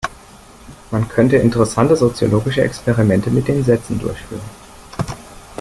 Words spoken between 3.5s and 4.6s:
Sätzen durchführen.